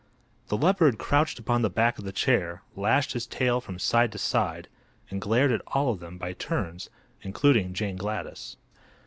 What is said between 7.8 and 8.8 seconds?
Gladys.